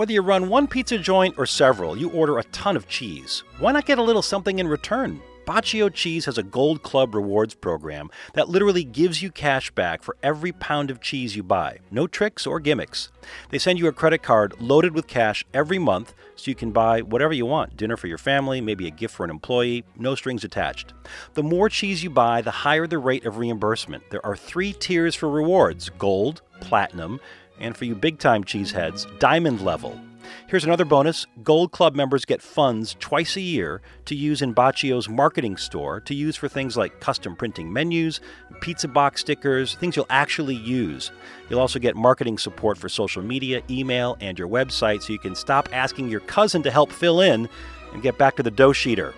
[0.00, 3.42] Whether you run one pizza joint or several, you order a ton of cheese.
[3.58, 5.20] Why not get a little something in return?
[5.44, 10.16] Bacio Cheese has a Gold Club rewards program that literally gives you cash back for
[10.22, 11.80] every pound of cheese you buy.
[11.90, 13.10] No tricks or gimmicks.
[13.50, 17.02] They send you a credit card loaded with cash every month so you can buy
[17.02, 20.44] whatever you want dinner for your family, maybe a gift for an employee, no strings
[20.44, 20.94] attached.
[21.34, 24.08] The more cheese you buy, the higher the rate of reimbursement.
[24.08, 27.20] There are three tiers for rewards gold, platinum,
[27.60, 29.98] and for you big time cheeseheads, diamond level.
[30.46, 35.08] Here's another bonus Gold Club members get funds twice a year to use in Bacio's
[35.08, 38.20] marketing store to use for things like custom printing menus,
[38.60, 41.10] pizza box stickers, things you'll actually use.
[41.48, 45.34] You'll also get marketing support for social media, email, and your website so you can
[45.34, 47.48] stop asking your cousin to help fill in
[47.92, 49.14] and get back to the dough sheeter.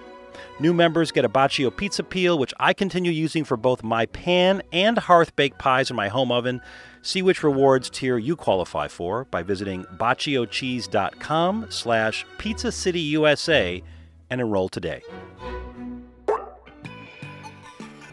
[0.60, 4.62] New members get a Bacio pizza peel, which I continue using for both my pan
[4.72, 6.60] and hearth baked pies in my home oven.
[7.00, 13.82] See which rewards tier you qualify for by visiting baciocheese.com slash pizzacityusa
[14.30, 15.02] and enroll today.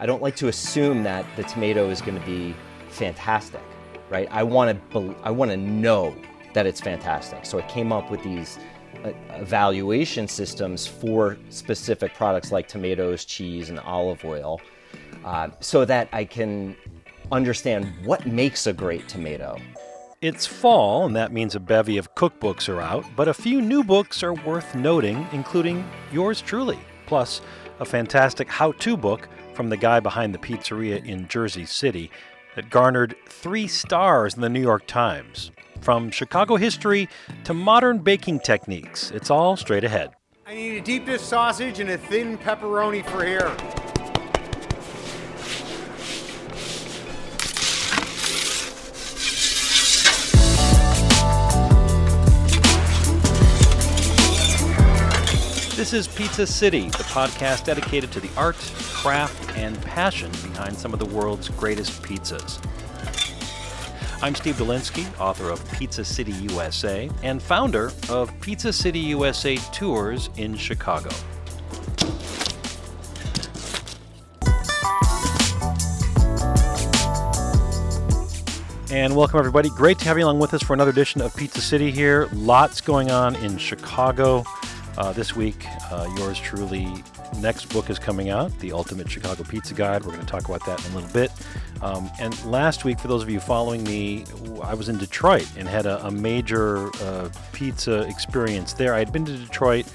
[0.00, 2.54] I don't like to assume that the tomato is going to be
[2.88, 3.60] fantastic,
[4.08, 4.26] right?
[4.30, 6.16] I want to I want to know
[6.54, 7.44] that it's fantastic.
[7.44, 8.58] So I came up with these
[9.30, 14.60] evaluation systems for specific products like tomatoes, cheese, and olive oil,
[15.24, 16.76] uh, so that I can
[17.32, 19.56] understand what makes a great tomato.
[20.20, 23.82] It's fall, and that means a bevy of cookbooks are out, but a few new
[23.82, 27.40] books are worth noting, including yours truly, plus
[27.78, 32.10] a fantastic how to book from the guy behind the pizzeria in Jersey City
[32.54, 35.52] that garnered three stars in the New York Times.
[35.80, 37.08] From Chicago history
[37.44, 40.10] to modern baking techniques, it's all straight ahead.
[40.46, 43.50] I need a deep dish sausage and a thin pepperoni for here.
[55.76, 58.56] This is Pizza City, the podcast dedicated to the art,
[58.92, 62.60] craft, and passion behind some of the world's greatest pizzas.
[64.22, 70.28] I'm Steve Dolinsky, author of Pizza City USA and founder of Pizza City USA Tours
[70.36, 71.08] in Chicago.
[78.90, 79.70] And welcome, everybody.
[79.70, 82.28] Great to have you along with us for another edition of Pizza City here.
[82.34, 84.44] Lots going on in Chicago.
[84.98, 87.02] Uh, this week, uh, yours truly,
[87.38, 90.04] next book is coming out, The Ultimate Chicago Pizza Guide.
[90.04, 91.30] We're going to talk about that in a little bit.
[91.82, 94.24] Um, and last week, for those of you following me,
[94.62, 98.94] I was in Detroit and had a, a major uh, pizza experience there.
[98.94, 99.86] I had been to Detroit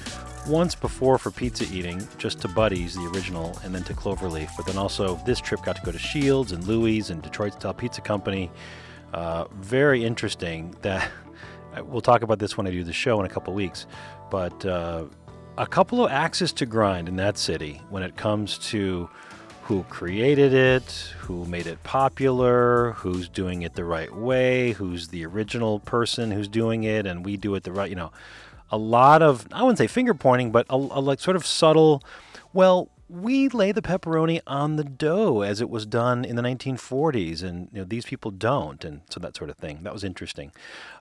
[0.48, 4.50] once before for pizza eating, just to Buddy's, the original, and then to Cloverleaf.
[4.58, 7.74] But then also this trip got to go to Shields and Loui's and Detroit Style
[7.74, 8.52] Pizza Company.
[9.14, 11.10] Uh, very interesting that
[11.84, 13.88] we'll talk about this when I do the show in a couple weeks.
[14.30, 15.06] But uh,
[15.58, 19.10] a couple of axes to grind in that city when it comes to
[19.64, 25.26] who created it, who made it popular, who's doing it the right way, who's the
[25.26, 28.12] original person who's doing it, and we do it the right, you know,
[28.70, 32.04] a lot of, I wouldn't say finger pointing, but a, a like sort of subtle,
[32.54, 37.44] well, we lay the pepperoni on the dough as it was done in the 1940s,
[37.44, 39.80] and you know, these people don't, and so that sort of thing.
[39.84, 40.52] That was interesting.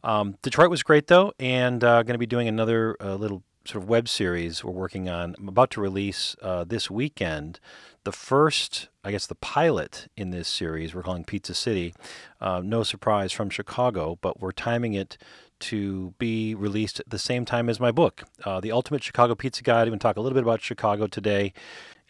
[0.04, 3.82] Um, Detroit was great though, and uh, going to be doing another uh, little sort
[3.82, 5.34] of web series we're working on.
[5.38, 7.60] I'm about to release uh, this weekend
[8.04, 10.94] the first, I guess, the pilot in this series.
[10.94, 11.94] We're calling Pizza City.
[12.40, 15.16] Uh, no surprise from Chicago, but we're timing it
[15.60, 19.62] to be released at the same time as my book, uh, The Ultimate Chicago Pizza
[19.62, 19.82] Guide.
[19.82, 21.54] I'm going to talk a little bit about Chicago today.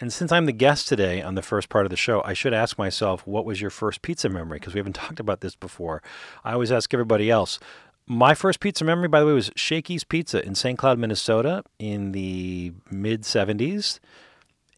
[0.01, 2.53] And since I'm the guest today on the first part of the show, I should
[2.53, 4.59] ask myself, what was your first pizza memory?
[4.59, 6.03] Because we haven't talked about this before.
[6.43, 7.61] I always ask everybody else.
[8.07, 10.79] My first pizza memory, by the way, was Shakey's Pizza in St.
[10.79, 13.99] Cloud, Minnesota in the mid 70s.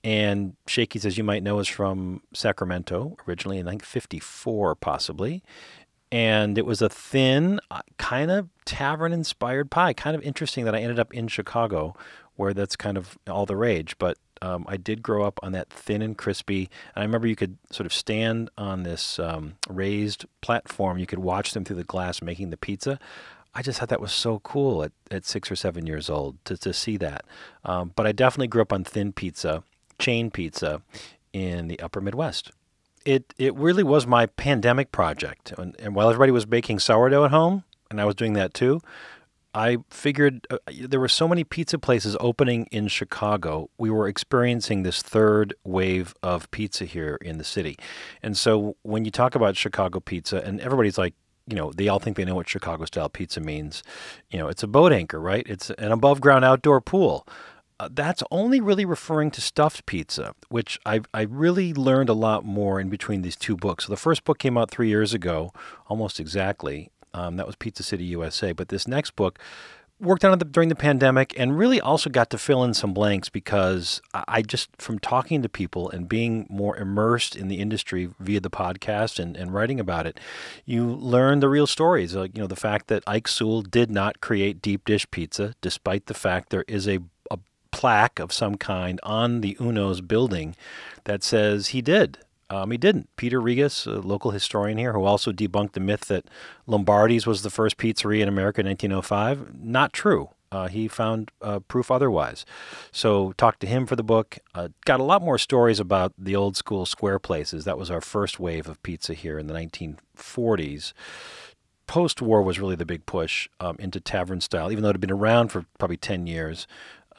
[0.05, 5.43] And Shakey's, as you might know, is from Sacramento originally, I think 54 possibly.
[6.13, 9.93] And it was a thin, uh, kind of tavern inspired pie.
[9.93, 11.97] Kind of interesting that I ended up in Chicago
[12.37, 13.99] where that's kind of all the rage.
[13.99, 16.71] But um, I did grow up on that thin and crispy.
[16.95, 20.99] And I remember you could sort of stand on this um, raised platform.
[20.99, 22.99] You could watch them through the glass making the pizza.
[23.55, 26.59] I just thought that was so cool at, at six or seven years old to,
[26.59, 27.25] to see that.
[27.65, 29.63] Um, but I definitely grew up on thin pizza,
[29.99, 30.83] chain pizza
[31.33, 32.51] in the upper Midwest.
[33.07, 35.53] It, it really was my pandemic project.
[35.57, 38.83] And, and while everybody was baking sourdough at home, and I was doing that too,
[39.57, 43.71] I figured uh, there were so many pizza places opening in Chicago.
[43.79, 47.79] We were experiencing this third wave of pizza here in the city.
[48.23, 51.15] And so when you talk about Chicago pizza, and everybody's like,
[51.47, 53.83] you know, they all think they know what Chicago style pizza means.
[54.31, 55.47] You know, it's a boat anchor, right?
[55.49, 57.27] It's an above ground outdoor pool.
[57.81, 62.45] Uh, that's only really referring to stuffed pizza, which I I really learned a lot
[62.45, 63.87] more in between these two books.
[63.87, 65.53] So the first book came out three years ago,
[65.87, 66.91] almost exactly.
[67.17, 68.53] Um, that was Pizza City USA.
[68.53, 69.39] But this next book
[69.99, 73.31] worked on it during the pandemic and really also got to fill in some blanks
[73.31, 78.41] because I just, from talking to people and being more immersed in the industry via
[78.41, 80.21] the podcast and, and writing about it,
[80.67, 82.15] you learn the real stories.
[82.15, 86.07] Like, you know, the fact that Ike Sewell did not create deep dish pizza, despite
[86.07, 86.99] the fact there is a,
[87.31, 87.39] a
[87.71, 90.55] plaque of some kind on the Uno's building
[91.05, 92.19] that says he did.
[92.49, 93.09] Um, he didn't.
[93.17, 96.27] Peter Regas, a local historian here, who also debunked the myth that
[96.67, 100.31] Lombardi's was the first pizzeria in America in 1905, not true.
[100.53, 102.47] Uh, he found uh, proof otherwise.
[102.93, 104.39] So talked to him for the book.
[104.55, 107.65] Uh, got a lot more stories about the old school square places.
[107.65, 110.93] That was our first wave of pizza here in the 1940s.
[111.89, 115.01] Post war was really the big push um, into tavern style, even though it had
[115.01, 116.67] been around for probably 10 years.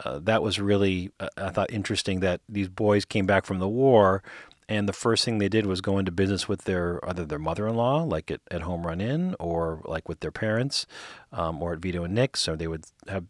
[0.06, 3.68] Uh, that was really, uh, I thought, interesting that these boys came back from the
[3.68, 4.24] war
[4.70, 8.04] and the first thing they did was go into business with their either their mother-in-law
[8.04, 10.86] like at, at Home Run Inn or like with their parents
[11.32, 13.26] um, or at vito and nick's or they would have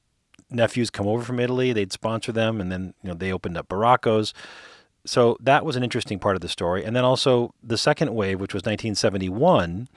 [0.49, 1.73] nephews come over from italy.
[1.73, 4.33] They'd sponsor them and then you know they opened up Barraco's
[5.05, 6.83] so that was an interesting part of the story.
[6.83, 9.87] And then also the second wave which was 1971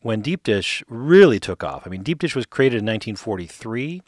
[0.00, 1.82] when deep dish really took off.
[1.86, 4.02] I mean deep dish was created in 1943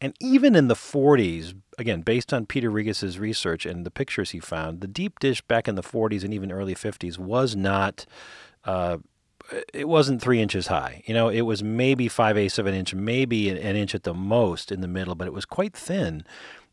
[0.00, 4.38] and even in the 40s, again, based on Peter Regas's research and the pictures he
[4.38, 8.06] found, the deep dish back in the 40s and even early 50s was not.
[8.64, 8.98] Uh,
[9.72, 11.02] it wasn't three inches high.
[11.06, 14.14] You know, it was maybe five eighths of an inch, maybe an, inch at the
[14.14, 16.22] most in the middle, but it was quite thin.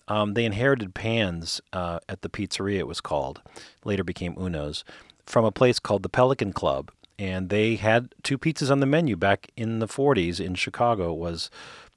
[0.08, 3.42] Um, they inherited pans uh, at the pizzeria, it was called,
[3.86, 4.84] later became Uno's,
[5.26, 6.92] from a place called the Pelican Club.
[7.18, 11.14] And they had two pizzas on the menu back in the 40s in Chicago.
[11.14, 11.50] Was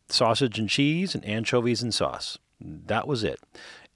[0.08, 2.38] sausage and cheese and anchovies and sauce.
[2.60, 3.40] That was it.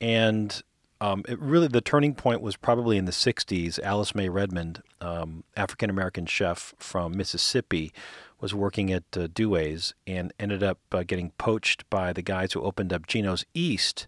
[0.01, 0.63] And
[1.01, 3.81] um, it really, the turning point was probably in the 60s.
[3.83, 7.93] Alice Mae Redmond, um, African American chef from Mississippi,
[8.41, 12.63] was working at uh, Due's and ended up uh, getting poached by the guys who
[12.63, 14.07] opened up Gino's East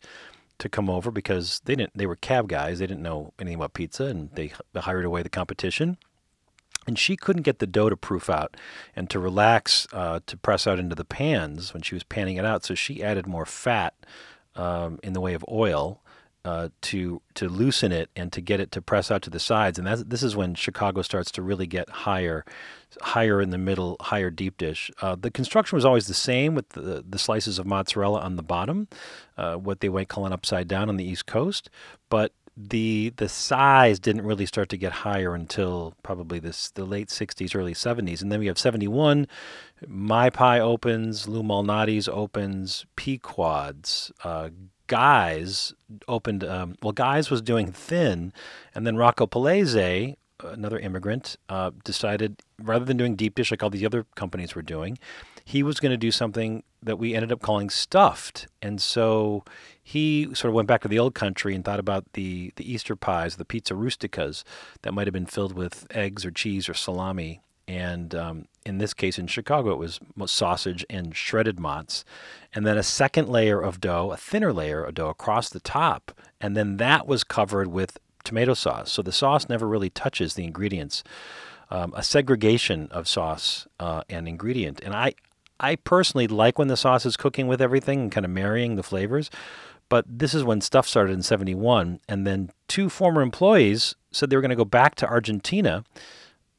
[0.58, 3.74] to come over because they didn't they were cab guys they didn't know anything about
[3.74, 5.98] pizza and they hired away the competition
[6.86, 8.56] and she couldn't get the dough to proof out
[8.94, 12.44] and to relax uh, to press out into the pans when she was panning it
[12.44, 12.64] out.
[12.64, 13.94] So she added more fat
[14.54, 16.00] um, in the way of oil
[16.44, 19.78] uh, to to loosen it and to get it to press out to the sides.
[19.78, 22.44] And this is when Chicago starts to really get higher,
[23.00, 24.90] higher in the middle, higher deep dish.
[25.00, 28.42] Uh, the construction was always the same with the, the slices of mozzarella on the
[28.42, 28.88] bottom,
[29.38, 31.70] uh, what they went calling upside down on the East Coast,
[32.10, 37.08] but the the size didn't really start to get higher until probably this the late
[37.08, 39.26] 60s early 70s and then we have 71
[39.88, 44.50] My Pi opens lou malnati's opens pequod's uh,
[44.86, 45.74] guys
[46.06, 48.32] opened um, well guys was doing thin
[48.74, 50.14] and then rocco palese
[50.44, 54.62] another immigrant uh, decided rather than doing deep dish like all these other companies were
[54.62, 54.96] doing
[55.44, 59.44] he was going to do something that we ended up calling stuffed and so
[59.86, 62.96] he sort of went back to the old country and thought about the, the Easter
[62.96, 64.42] pies, the pizza rusticas
[64.80, 67.42] that might have been filled with eggs or cheese or salami.
[67.68, 72.02] And um, in this case, in Chicago, it was sausage and shredded mozz.
[72.54, 76.12] And then a second layer of dough, a thinner layer of dough across the top.
[76.40, 78.90] And then that was covered with tomato sauce.
[78.90, 81.04] So the sauce never really touches the ingredients.
[81.70, 84.80] Um, a segregation of sauce uh, and ingredient.
[84.82, 85.14] And I,
[85.64, 88.82] I personally like when the sauce is cooking with everything and kind of marrying the
[88.82, 89.30] flavors.
[89.88, 92.00] But this is when stuff started in 71.
[92.06, 95.82] And then two former employees said they were going to go back to Argentina.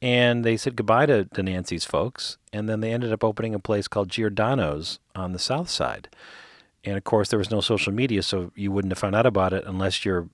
[0.02, 2.36] And they said goodbye to, to Nancy's folks.
[2.52, 6.08] And then they ended up opening a place called Giordano's on the south side.
[6.82, 9.52] And of course, there was no social media, so you wouldn't have found out about
[9.52, 10.28] it unless your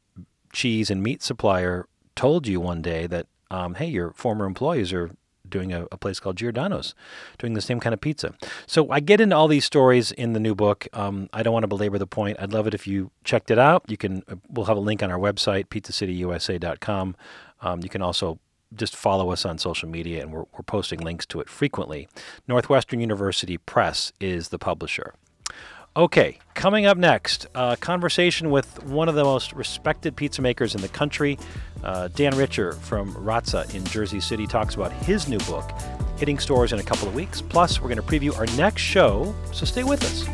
[0.52, 1.87] cheese and meat supplier
[2.17, 5.11] told you one day that, um, hey, your former employees are
[5.52, 6.97] doing a, a, place called Giordano's,
[7.38, 8.35] doing the same kind of pizza.
[8.66, 10.88] So I get into all these stories in the new book.
[10.92, 12.38] Um, I don't want to belabor the point.
[12.40, 13.85] I'd love it if you checked it out.
[13.87, 14.25] You can.
[14.26, 17.14] Uh, we'll have a link on our website, pizzacityusa.com.
[17.61, 18.40] Um, you can also
[18.75, 22.09] just follow us on social media, and we're, we're posting links to it frequently.
[22.49, 25.14] Northwestern University Press is the publisher.
[25.95, 30.81] Okay, coming up next, a conversation with one of the most respected pizza makers in
[30.81, 31.39] the country.
[31.85, 35.71] Uh, Dan Richer from Razza in Jersey City talks about his new book,
[36.17, 37.43] hitting stores in a couple of weeks.
[37.43, 40.27] Plus, we're going to preview our next show, so stay with us.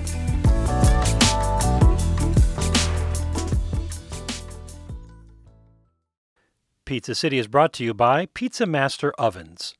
[6.84, 9.74] Pizza City is brought to you by Pizza Master Ovens.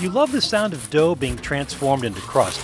[0.00, 2.62] You love the sound of dough being transformed into crust.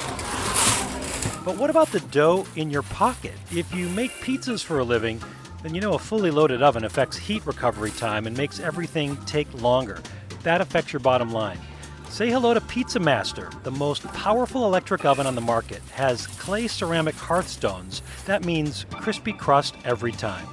[1.45, 3.35] But what about the dough in your pocket?
[3.51, 5.21] If you make pizzas for a living,
[5.65, 9.53] then you know a fully loaded oven affects heat recovery time and makes everything take
[9.61, 10.01] longer.
[10.45, 11.59] That affects your bottom line.
[12.09, 15.83] Say hello to Pizza Master, the most powerful electric oven on the market.
[15.93, 18.03] Has clay ceramic hearthstones.
[18.27, 20.47] That means crispy crust every time.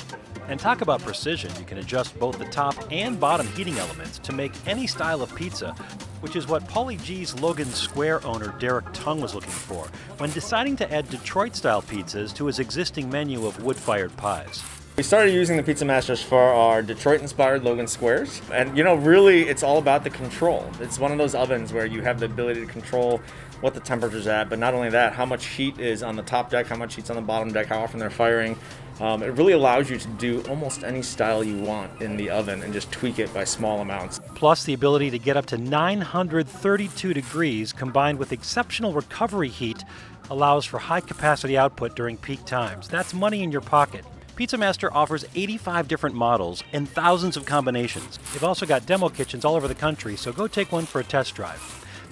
[0.49, 1.51] And talk about precision.
[1.59, 5.33] You can adjust both the top and bottom heating elements to make any style of
[5.35, 5.73] pizza,
[6.21, 9.85] which is what Paulie Gee's Logan Square owner Derek Tung was looking for
[10.17, 14.63] when deciding to add Detroit style pizzas to his existing menu of wood fired pies.
[14.97, 18.41] We started using the Pizza Masters for our Detroit inspired Logan Squares.
[18.51, 20.67] And you know, really, it's all about the control.
[20.81, 23.21] It's one of those ovens where you have the ability to control
[23.61, 26.49] what the temperature's at, but not only that, how much heat is on the top
[26.49, 28.57] deck, how much heat's on the bottom deck, how often they're firing.
[28.99, 32.61] Um, it really allows you to do almost any style you want in the oven
[32.63, 34.19] and just tweak it by small amounts.
[34.35, 39.83] Plus, the ability to get up to 932 degrees combined with exceptional recovery heat
[40.29, 42.87] allows for high capacity output during peak times.
[42.87, 44.05] That's money in your pocket.
[44.35, 48.19] Pizza Master offers 85 different models and thousands of combinations.
[48.31, 51.03] They've also got demo kitchens all over the country, so go take one for a
[51.03, 51.59] test drive.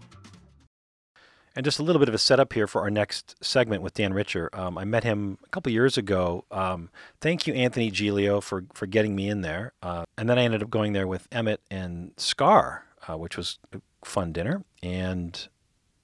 [1.55, 4.13] And just a little bit of a setup here for our next segment with Dan
[4.13, 4.51] Richer.
[4.53, 6.45] Um, I met him a couple years ago.
[6.51, 6.91] Um,
[7.23, 9.73] thank you, Anthony Giglio, for, for getting me in there.
[9.83, 13.59] Uh, and then I ended up going there with Emmett and Scar, uh, which was
[13.73, 14.65] a fun dinner.
[14.83, 15.49] And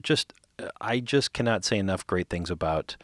[0.01, 0.33] just,
[0.81, 2.97] I just cannot say enough great things about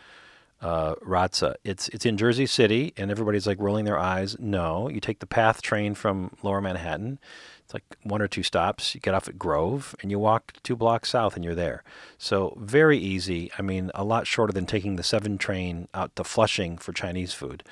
[0.62, 1.56] uh, Razza.
[1.64, 4.38] It's it's in Jersey City, and everybody's like rolling their eyes.
[4.40, 7.20] No, you take the PATH train from Lower Manhattan.
[7.64, 8.96] It's like one or two stops.
[8.96, 11.84] You get off at Grove, and you walk two blocks south, and you're there.
[12.18, 13.52] So very easy.
[13.58, 17.34] I mean, a lot shorter than taking the seven train out to Flushing for Chinese
[17.34, 17.64] food,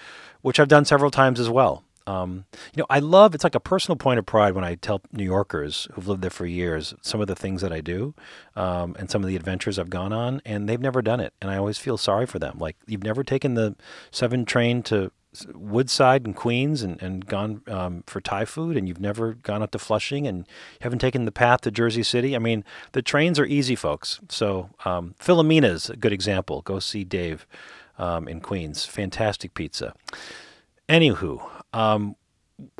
[0.42, 1.84] which I've done several times as well.
[2.08, 5.02] Um, you know, I love it's like a personal point of pride when I tell
[5.12, 8.16] New Yorkers who've lived there for years some of the things that I do
[8.56, 11.52] um, and some of the adventures I've gone on, and they've never done it, and
[11.52, 12.58] I always feel sorry for them.
[12.58, 13.76] Like you've never taken the
[14.10, 15.12] seven train to
[15.54, 19.72] Woodside and Queens and, and gone um, for Thai food, and you've never gone up
[19.72, 22.36] to Flushing, and you haven't taken the PATH to Jersey City.
[22.36, 24.20] I mean, the trains are easy, folks.
[24.30, 26.62] So um, Philomena's a good example.
[26.62, 27.46] Go see Dave
[27.98, 28.86] um, in Queens.
[28.86, 29.94] Fantastic pizza.
[30.90, 31.42] Anywho,
[31.74, 32.16] um,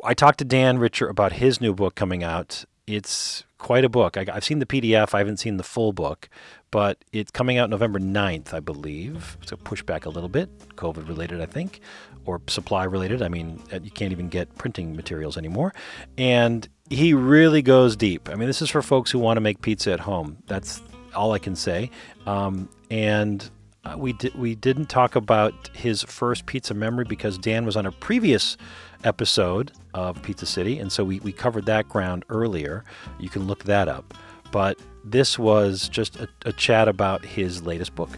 [0.04, 2.64] I talked to Dan Richer about his new book coming out.
[2.86, 4.16] It's quite a book.
[4.16, 5.14] I, have seen the PDF.
[5.14, 6.28] I haven't seen the full book,
[6.70, 9.36] but it's coming out November 9th, I believe.
[9.44, 11.80] So push back a little bit, COVID related, I think,
[12.24, 13.20] or supply related.
[13.22, 15.74] I mean, uh, you can't even get printing materials anymore.
[16.16, 18.28] And he really goes deep.
[18.28, 20.38] I mean, this is for folks who want to make pizza at home.
[20.46, 20.80] That's
[21.14, 21.90] all I can say.
[22.26, 23.48] Um, and
[23.84, 27.86] uh, we di- we didn't talk about his first pizza memory because Dan was on
[27.86, 28.56] a previous
[29.04, 32.84] episode of Pizza City, and so we, we covered that ground earlier.
[33.18, 34.14] You can look that up.
[34.50, 38.10] But this was just a, a chat about his latest book.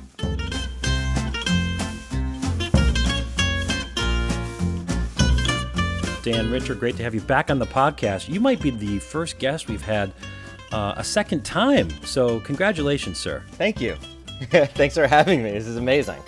[6.23, 8.29] Dan Richer, great to have you back on the podcast.
[8.29, 10.13] You might be the first guest we've had
[10.71, 11.91] uh, a second time.
[12.05, 13.43] So, congratulations, sir.
[13.53, 13.97] Thank you.
[14.49, 15.51] Thanks for having me.
[15.51, 16.19] This is amazing.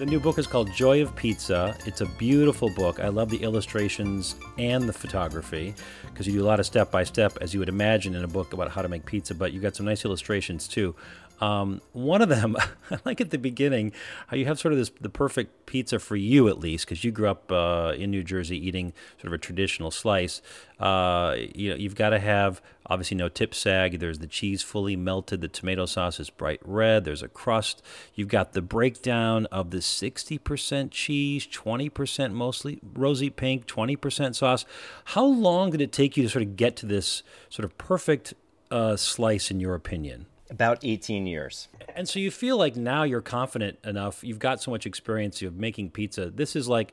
[0.00, 1.76] The new book is called Joy of Pizza.
[1.86, 2.98] It's a beautiful book.
[2.98, 7.04] I love the illustrations and the photography because you do a lot of step by
[7.04, 9.60] step, as you would imagine in a book about how to make pizza, but you
[9.60, 10.96] got some nice illustrations too.
[11.40, 12.56] Um, one of them,
[12.90, 13.92] I like at the beginning
[14.28, 17.10] how you have sort of this the perfect pizza for you at least because you
[17.10, 20.42] grew up uh, in New Jersey eating sort of a traditional slice.
[20.78, 24.00] Uh, you know, you've got to have obviously no tip sag.
[24.00, 25.40] There's the cheese fully melted.
[25.40, 27.04] The tomato sauce is bright red.
[27.04, 27.82] There's a crust.
[28.14, 34.64] You've got the breakdown of the 60% cheese, 20% mostly rosy pink, 20% sauce.
[35.06, 38.34] How long did it take you to sort of get to this sort of perfect
[38.70, 40.26] uh, slice in your opinion?
[40.50, 41.68] About 18 years.
[41.94, 44.24] And so you feel like now you're confident enough.
[44.24, 46.30] You've got so much experience of making pizza.
[46.30, 46.92] This is like,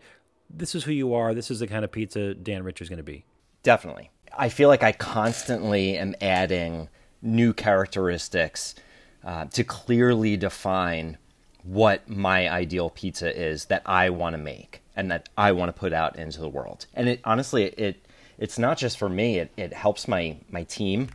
[0.50, 1.34] this is who you are.
[1.34, 3.26] This is the kind of pizza Dan Richer's going to be.
[3.64, 4.12] Definitely.
[4.38, 6.90] I feel like I constantly am adding
[7.22, 8.76] new characteristics
[9.24, 11.18] uh, to clearly define
[11.64, 15.78] what my ideal pizza is that I want to make and that I want to
[15.78, 16.86] put out into the world.
[16.94, 18.06] And it honestly, it
[18.38, 19.40] it's not just for me.
[19.40, 21.10] It, it helps my my team,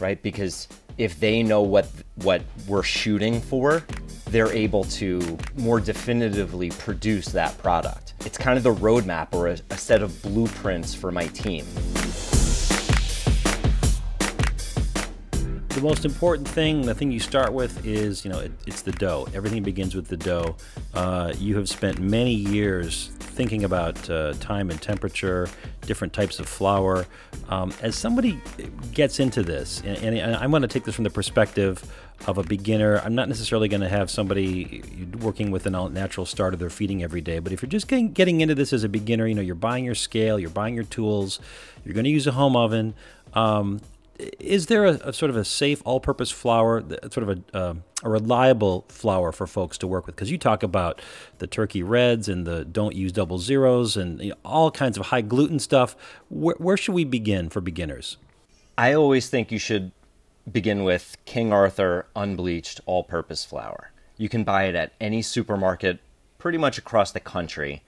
[0.00, 0.20] right?
[0.20, 0.66] Because
[1.02, 3.84] if they know what what we're shooting for,
[4.26, 8.14] they're able to more definitively produce that product.
[8.24, 11.66] It's kind of the roadmap or a, a set of blueprints for my team.
[15.74, 18.92] the most important thing, the thing you start with is, you know, it, it's the
[18.92, 19.26] dough.
[19.34, 20.54] Everything begins with the dough.
[20.92, 23.10] Uh, you have spent many years
[23.42, 25.48] thinking about uh, time and temperature,
[25.80, 27.04] different types of flour.
[27.48, 28.40] Um, as somebody
[28.94, 31.82] gets into this, and, and I want to take this from the perspective
[32.28, 33.00] of a beginner.
[33.04, 34.84] I'm not necessarily going to have somebody
[35.20, 37.40] working with a natural starter they're feeding every day.
[37.40, 39.84] But if you're just getting, getting into this as a beginner, you know, you're buying
[39.84, 41.40] your scale, you're buying your tools,
[41.84, 42.94] you're going to use a home oven.
[43.34, 43.80] Um,
[44.18, 48.08] is there a, a, sort of a safe all-purpose flour, sort of a, uh, a
[48.08, 50.14] reliable flour for folks to work with?
[50.14, 51.00] Because you talk about
[51.38, 55.06] the turkey reds and the don't use double zeros and you know, all kinds of
[55.06, 55.96] high gluten stuff.
[56.28, 58.18] Where, where should we begin for beginners?
[58.76, 59.92] I always think you should
[60.50, 63.92] begin with King Arthur unbleached all-purpose flour.
[64.16, 66.00] You can buy it at any supermarket
[66.38, 67.82] pretty much across the country.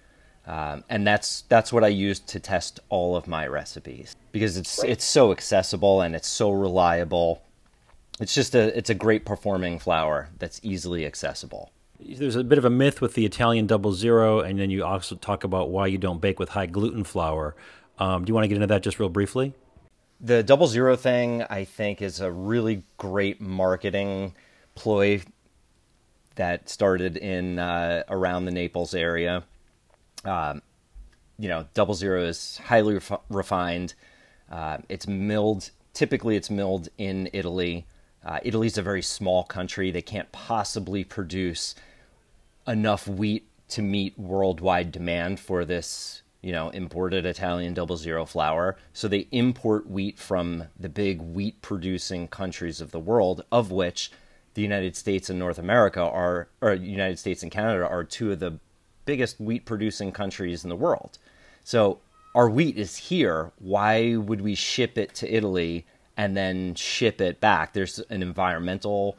[0.46, 4.78] Um, and that's that's what I use to test all of my recipes because it's
[4.80, 4.90] right.
[4.90, 7.42] it's so accessible and it's so reliable.
[8.20, 11.72] It's just a it's a great performing flour that's easily accessible.
[11.98, 15.14] There's a bit of a myth with the Italian double zero, and then you also
[15.14, 17.54] talk about why you don't bake with high gluten flour.
[17.98, 19.54] Um, do you want to get into that just real briefly?
[20.20, 24.34] The double zero thing, I think, is a really great marketing
[24.74, 25.22] ploy
[26.34, 29.44] that started in uh, around the Naples area
[30.24, 30.62] um,
[31.38, 33.94] you know, double zero is highly ref- refined.
[34.50, 35.70] Uh, it's milled.
[35.92, 37.86] Typically, it's milled in Italy.
[38.24, 39.90] Uh, Italy's a very small country.
[39.90, 41.74] They can't possibly produce
[42.66, 48.76] enough wheat to meet worldwide demand for this, you know, imported Italian double zero flour.
[48.92, 54.10] So they import wheat from the big wheat producing countries of the world, of which
[54.54, 58.38] the United States and North America are, or United States and Canada are two of
[58.38, 58.58] the
[59.04, 61.18] biggest wheat producing countries in the world.
[61.64, 61.98] So
[62.34, 63.52] our wheat is here.
[63.58, 67.72] Why would we ship it to Italy and then ship it back?
[67.72, 69.16] There's an environmental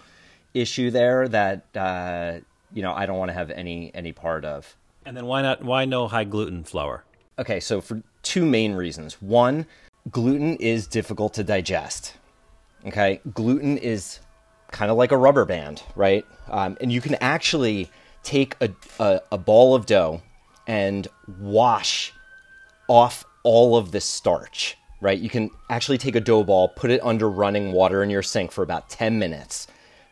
[0.54, 2.40] issue there that uh,
[2.74, 4.76] you know I don't want to have any any part of.
[5.06, 5.64] And then why not?
[5.64, 7.04] Why no high gluten flour?
[7.38, 9.22] Okay, so for two main reasons.
[9.22, 9.66] One,
[10.10, 12.14] gluten is difficult to digest.
[12.88, 14.20] Okay, gluten is
[14.72, 16.26] kind of like a rubber band, right?
[16.50, 17.90] Um, and you can actually
[18.26, 20.22] take a, a, a ball of dough
[20.68, 21.08] and
[21.40, 22.12] wash
[22.88, 25.20] off all of the starch, right?
[25.20, 28.52] You can actually take a dough ball, put it under running water in your sink
[28.52, 29.68] for about 10 minutes.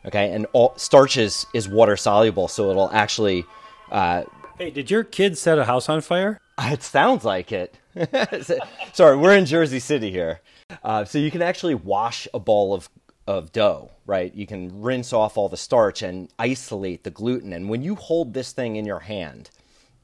[0.06, 3.44] Okay, and all starch is, is water soluble, so it'll actually.
[3.90, 4.24] Uh,
[4.58, 6.38] hey, did your kid set a house on fire?
[6.60, 7.78] It sounds like it.
[8.92, 10.40] Sorry, we're in Jersey City here.
[10.82, 12.88] Uh, so you can actually wash a ball of
[13.26, 14.34] of dough, right?
[14.34, 17.52] You can rinse off all the starch and isolate the gluten.
[17.52, 19.50] And when you hold this thing in your hand,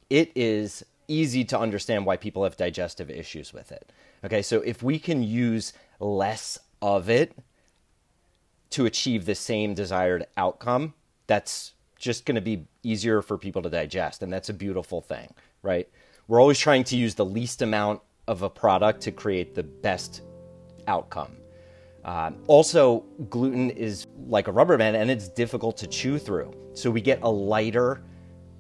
[0.08, 3.92] it is easy to understand why people have digestive issues with it.
[4.24, 7.36] Okay, so if we can use less of it
[8.70, 10.94] to achieve the same desired outcome,
[11.26, 14.22] that's just going to be easier for people to digest.
[14.22, 15.88] And that's a beautiful thing, right?
[16.28, 20.22] We're always trying to use the least amount of a product to create the best
[20.86, 21.39] outcome.
[22.04, 26.52] Uh, also, gluten is like a rubber band and it's difficult to chew through.
[26.74, 28.02] So we get a lighter,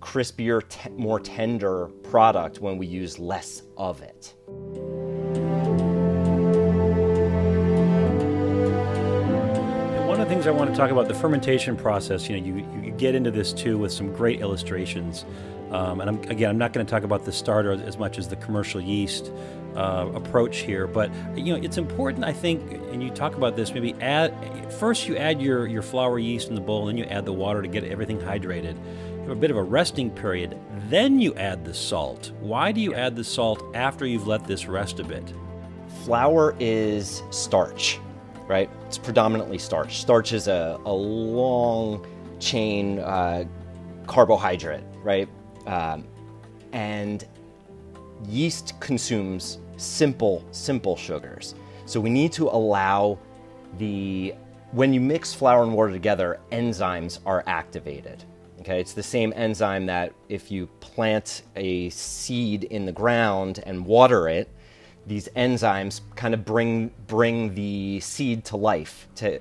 [0.00, 4.34] crispier, te- more tender product when we use less of it.
[10.40, 12.26] Things I want to talk about the fermentation process.
[12.26, 15.26] You know, you, you get into this too with some great illustrations.
[15.70, 18.26] Um, and I'm, again, I'm not going to talk about the starter as much as
[18.26, 19.30] the commercial yeast
[19.76, 20.86] uh, approach here.
[20.86, 23.74] But you know, it's important, I think, and you talk about this.
[23.74, 24.32] Maybe add
[24.72, 27.60] first you add your your flour yeast in the bowl, then you add the water
[27.60, 28.76] to get everything hydrated.
[29.10, 32.32] You have a bit of a resting period, then you add the salt.
[32.40, 35.34] Why do you add the salt after you've let this rest a bit?
[36.04, 38.00] Flour is starch,
[38.50, 38.68] right?
[38.86, 40.00] It's predominantly starch.
[40.00, 42.04] Starch is a, a long
[42.40, 43.44] chain uh,
[44.08, 45.28] carbohydrate, right?
[45.66, 46.04] Um,
[46.72, 47.24] and
[48.26, 51.54] yeast consumes simple, simple sugars.
[51.86, 53.20] So we need to allow
[53.78, 54.34] the,
[54.72, 58.24] when you mix flour and water together, enzymes are activated.
[58.58, 63.86] Okay, it's the same enzyme that if you plant a seed in the ground and
[63.86, 64.50] water it,
[65.10, 69.40] these enzymes kind of bring bring the seed to life to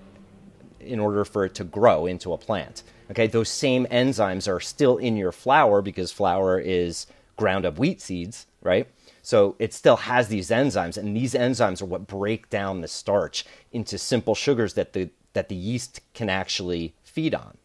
[0.79, 2.81] in order for it to grow into a plant.
[3.11, 7.05] Okay, those same enzymes are still in your flour because flour is
[7.37, 8.87] ground up wheat seeds, right?
[9.21, 13.45] So it still has these enzymes, and these enzymes are what break down the starch
[13.71, 17.57] into simple sugars that the that the yeast can actually feed on.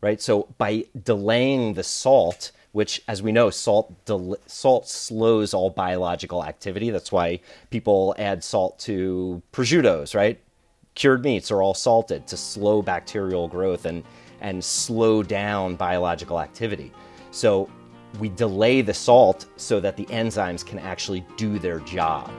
[0.00, 0.22] Right?
[0.22, 6.44] So by delaying the salt, which as we know salt del- salt slows all biological
[6.44, 6.90] activity.
[6.90, 10.38] That's why people add salt to prosciuttos, right?
[10.96, 14.02] cured meats are all salted to slow bacterial growth and,
[14.40, 16.90] and slow down biological activity.
[17.30, 17.70] So
[18.18, 22.30] we delay the salt so that the enzymes can actually do their job.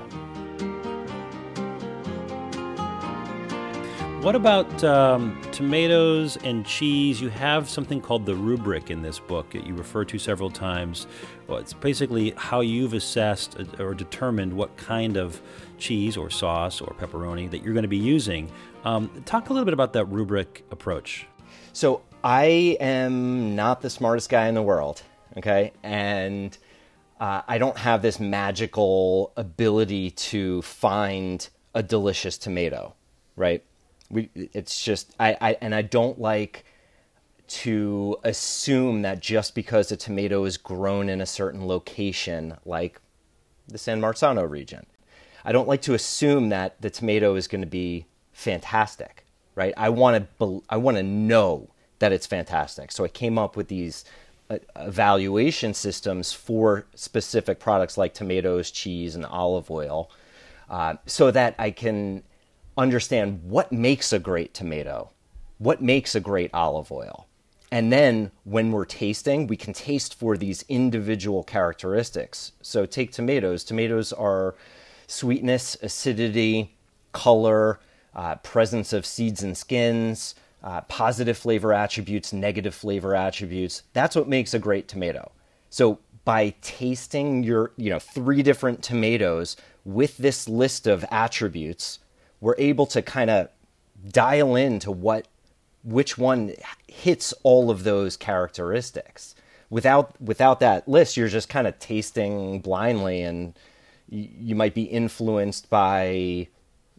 [4.28, 7.22] What about um, tomatoes and cheese?
[7.22, 11.08] You have something called the rubric in this book that you refer to several times.
[11.48, 15.42] Well, it's basically how you've assessed uh, or determined what kind of
[15.78, 18.52] cheese or sauce or pepperoni that you're going to be using.
[18.84, 21.26] Um, talk a little bit about that rubric approach.
[21.72, 25.04] So, I am not the smartest guy in the world,
[25.38, 25.72] okay?
[25.84, 26.58] And
[27.22, 32.94] uh, I don't have this magical ability to find a delicious tomato,
[33.38, 33.64] right?
[34.10, 36.66] We, it's just I, I and I don't like
[37.48, 43.00] to assume that just because a tomato is grown in a certain location, like
[43.68, 44.86] the San Marzano region,
[45.46, 49.74] I don't like to assume that the tomato is going to be fantastic, right?
[49.78, 52.92] I want to I want to know that it's fantastic.
[52.92, 54.06] So I came up with these
[54.50, 60.12] uh, evaluation systems for specific products like tomatoes, cheese, and olive oil,
[60.70, 62.24] uh, so that I can
[62.78, 65.10] understand what makes a great tomato,
[65.58, 67.28] what makes a great olive oil.
[67.72, 72.54] And then when we're tasting, we can taste for these individual characteristics.
[72.62, 73.64] So take tomatoes.
[73.64, 74.56] Tomatoes are
[75.08, 76.76] sweetness, acidity,
[77.12, 77.80] color,
[78.16, 83.84] uh, presence of seeds and skins, uh, positive flavor attributes, negative flavor attributes.
[83.94, 85.32] That's what makes a great tomato.
[85.70, 92.00] So by tasting your, you know, three different tomatoes with this list of attributes,
[92.40, 93.50] we're able to kind of
[94.10, 95.28] dial into what
[95.84, 96.54] which one
[96.88, 99.36] hits all of those characteristics.
[99.70, 103.58] Without without that list, you're just kind of tasting blindly, and
[104.10, 106.48] you, you might be influenced by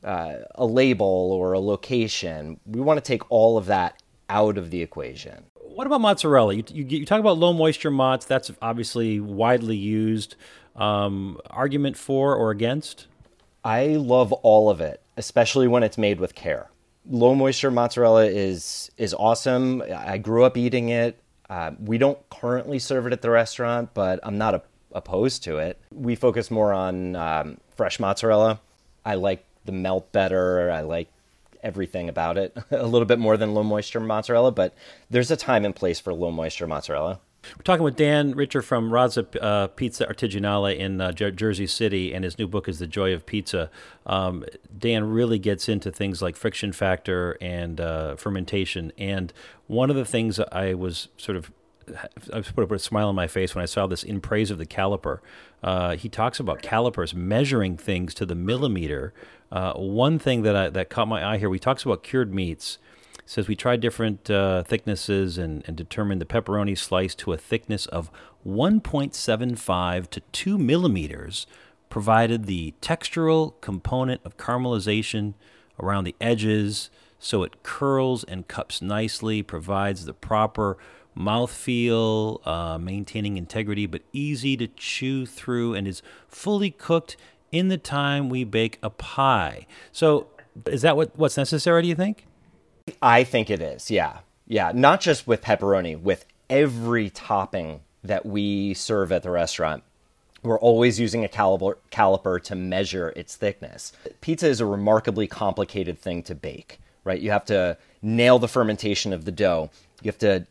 [0.05, 2.61] uh, a label or a location.
[2.67, 5.45] We want to take all of that out of the equation.
[5.55, 6.55] What about mozzarella?
[6.55, 8.27] You, you, you talk about low moisture mozz.
[8.27, 10.35] That's obviously widely used.
[10.77, 13.07] Um, argument for or against?
[13.65, 16.71] I love all of it especially when it's made with care.
[17.11, 19.83] Low moisture mozzarella is is awesome.
[19.83, 21.21] I grew up eating it.
[21.51, 25.59] Uh, we don't currently serve it at the restaurant, but I'm not a, opposed to
[25.59, 25.81] it.
[25.93, 28.61] We focus more on um, fresh mozzarella.
[29.05, 30.71] I like the melt better.
[30.71, 31.09] I like
[31.63, 34.75] everything about it a little bit more than low moisture mozzarella, but
[35.11, 37.21] there's a time and place for low moisture mozzarella.
[37.57, 42.13] We're talking with Dan Richer from Razza uh, Pizza Artigianale in uh, Jer- Jersey City,
[42.13, 43.71] and his new book is The Joy of Pizza.
[44.07, 44.45] Um,
[44.77, 48.93] Dan really gets into things like friction factor and uh, fermentation.
[48.99, 49.33] And
[49.67, 51.51] one of the things I was sort of
[52.35, 54.67] I put a smile on my face when I saw this in praise of the
[54.67, 55.21] caliper.
[55.63, 59.15] Uh, he talks about calipers measuring things to the millimeter.
[59.51, 62.79] Uh, one thing that I, that caught my eye here, he talks about cured meats
[63.29, 67.85] says we tried different uh, thicknesses and, and determined the pepperoni slice to a thickness
[67.87, 68.11] of
[68.47, 71.47] 1.75 to 2 millimeters
[71.91, 75.35] provided the textural component of caramelization
[75.79, 76.89] around the edges
[77.19, 80.79] so it curls and cups nicely, provides the proper
[81.15, 87.17] mouthfeel, uh, maintaining integrity, but easy to chew through, and is fully cooked
[87.51, 89.67] in the time we bake a pie.
[89.93, 90.29] So,
[90.67, 92.28] is that what, what's necessary, do you think?
[93.03, 93.91] I think it is.
[93.91, 94.19] Yeah.
[94.47, 94.73] Yeah.
[94.75, 99.83] Not just with pepperoni, with every topping that we serve at the restaurant.
[100.43, 103.93] We're always using a caliper, caliper to measure its thickness.
[104.21, 107.21] Pizza is a remarkably complicated thing to bake, right?
[107.21, 109.71] You have to nail the fermentation of the dough.
[110.01, 110.47] You have to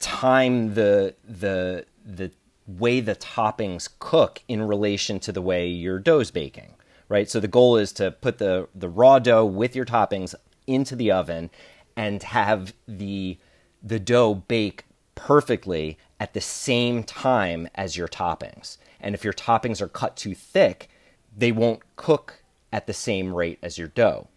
[0.00, 2.30] time the the the
[2.66, 6.74] way the toppings cook in relation to the way your dough's baking,
[7.08, 7.28] right?
[7.28, 10.34] So the goal is to put the the raw dough with your toppings
[10.66, 11.50] into the oven
[11.96, 13.38] and have the
[13.82, 18.78] the dough bake perfectly at the same time as your toppings.
[18.98, 20.88] And if your toppings are cut too thick,
[21.36, 24.28] they won't cook at the same rate as your dough.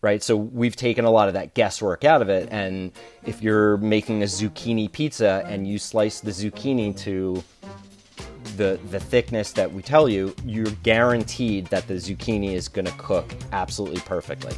[0.00, 0.20] Right?
[0.20, 2.90] So we've taken a lot of that guesswork out of it and
[3.24, 7.44] if you're making a zucchini pizza and you slice the zucchini to
[8.56, 12.92] the the thickness that we tell you, you're guaranteed that the zucchini is going to
[12.92, 14.54] cook absolutely perfectly.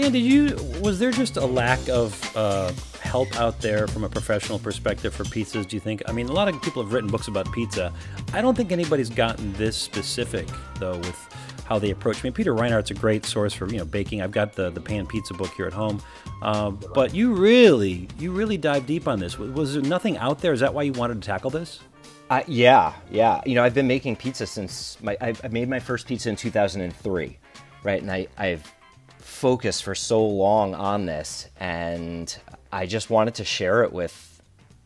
[0.00, 4.08] Dan, did you was there just a lack of uh, help out there from a
[4.08, 5.66] professional perspective for pizzas?
[5.66, 6.02] Do you think?
[6.06, 7.92] I mean, a lot of people have written books about pizza.
[8.32, 10.46] I don't think anybody's gotten this specific
[10.78, 11.34] though with
[11.64, 12.20] how they approach.
[12.20, 14.22] I mean, Peter Reinhart's a great source for you know baking.
[14.22, 16.00] I've got the the pan pizza book here at home,
[16.42, 19.36] um, but you really you really dive deep on this.
[19.36, 20.52] Was there nothing out there?
[20.52, 21.80] Is that why you wanted to tackle this?
[22.30, 23.40] Uh, yeah, yeah.
[23.44, 26.36] You know, I've been making pizza since my I, I made my first pizza in
[26.36, 27.36] 2003,
[27.82, 28.00] right?
[28.00, 28.62] And I, I've
[29.38, 32.36] focused for so long on this, and
[32.72, 34.42] I just wanted to share it with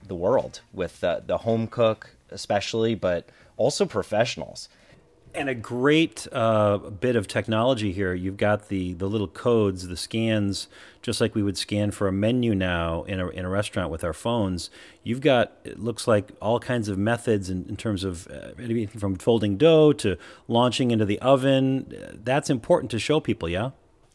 [0.07, 4.69] the world, with the, the home cook especially, but also professionals.
[5.35, 8.13] And a great uh, bit of technology here.
[8.13, 10.69] You've got the, the little codes, the scans,
[11.01, 14.05] just like we would scan for a menu now in a, in a restaurant with
[14.05, 14.69] our phones.
[15.03, 19.01] You've got, it looks like, all kinds of methods in, in terms of uh, anything
[19.01, 22.21] from folding dough to launching into the oven.
[22.23, 23.71] That's important to show people, yeah?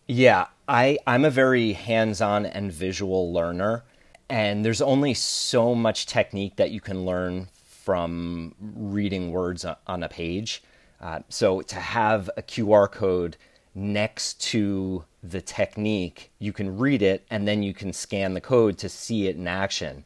[0.08, 3.84] Yeah, I, I'm a very hands on and visual learner.
[4.30, 10.10] And there's only so much technique that you can learn from reading words on a
[10.10, 10.63] page.
[11.00, 13.38] Uh, so to have a QR code
[13.74, 18.78] next to the technique, you can read it and then you can scan the code
[18.80, 20.04] to see it in action.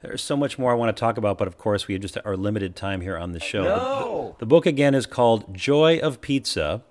[0.00, 2.36] There's so much more I want to talk about, but of course, we just are
[2.36, 3.64] limited time here on the show.
[3.64, 4.34] No.
[4.38, 6.82] The, the, book again is called Joy of Pizza.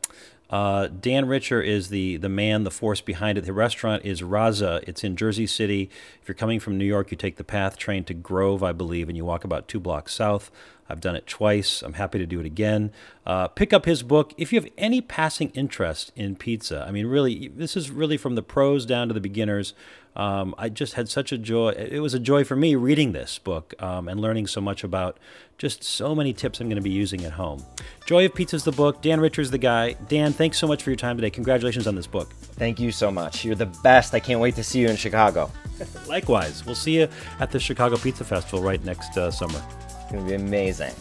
[0.49, 3.45] Uh, Dan Richer is the the man, the force behind it.
[3.45, 4.83] The restaurant is Razza.
[4.87, 5.89] It's in Jersey City.
[6.21, 9.09] If you're coming from New York, you take the PATH train to Grove, I believe,
[9.09, 10.49] and you walk about two blocks south.
[10.89, 11.81] I've done it twice.
[11.81, 12.91] I'm happy to do it again.
[13.25, 16.83] Uh, pick up his book if you have any passing interest in pizza.
[16.87, 19.73] I mean, really, this is really from the pros down to the beginners.
[20.15, 21.69] Um, I just had such a joy.
[21.69, 25.17] It was a joy for me reading this book um, and learning so much about
[25.57, 27.63] just so many tips I'm going to be using at home.
[28.05, 29.01] Joy of Pizza is the book.
[29.01, 29.93] Dan Richer's the guy.
[30.07, 31.29] Dan, thanks so much for your time today.
[31.29, 32.33] Congratulations on this book.
[32.33, 33.45] Thank you so much.
[33.45, 34.13] You're the best.
[34.13, 35.51] I can't wait to see you in Chicago.
[36.07, 36.65] Likewise.
[36.65, 37.07] We'll see you
[37.39, 39.61] at the Chicago Pizza Festival right next uh, summer.
[40.09, 40.91] It's going to be amazing.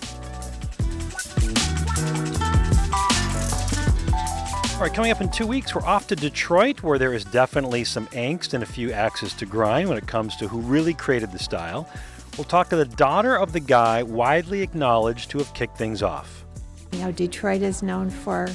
[4.75, 7.85] All right, coming up in two weeks, we're off to Detroit, where there is definitely
[7.85, 11.33] some angst and a few axes to grind when it comes to who really created
[11.33, 11.89] the style.
[12.37, 16.45] We'll talk to the daughter of the guy widely acknowledged to have kicked things off.
[16.93, 18.51] You know, Detroit is known for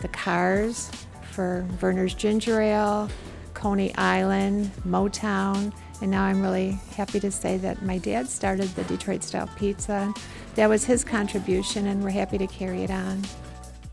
[0.00, 0.90] the cars,
[1.30, 3.10] for Vernor's Ginger Ale,
[3.52, 8.84] Coney Island, Motown, and now I'm really happy to say that my dad started the
[8.84, 10.12] Detroit style pizza.
[10.54, 13.22] That was his contribution, and we're happy to carry it on.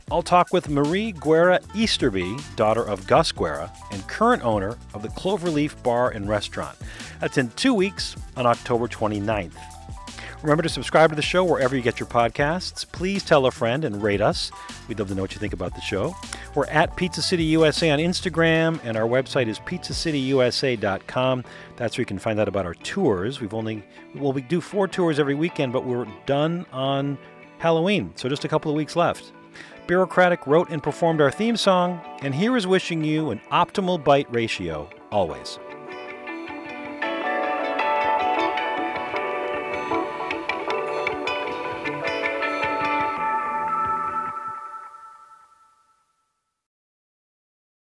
[0.10, 5.10] I'll talk with Marie Guerra Easterby, daughter of Gus Guerra and current owner of the
[5.10, 6.78] Cloverleaf Bar and Restaurant.
[7.20, 9.77] That's in two weeks on October 29th.
[10.44, 12.86] Remember to subscribe to the show wherever you get your podcasts.
[12.92, 14.52] Please tell a friend and rate us.
[14.88, 16.16] We'd love to know what you think about the show.
[16.54, 21.44] We're at Pizza City USA on Instagram, and our website is pizzacityusa.com.
[21.76, 23.42] That's where you can find out about our tours.
[23.42, 23.84] We've only,
[24.16, 27.18] well, we do four tours every weekend, but we're done on
[27.58, 29.32] Halloween, so just a couple of weeks left.
[29.88, 34.32] Bureaucratic wrote and performed our theme song, and here is wishing you an optimal bite
[34.32, 35.58] ratio always.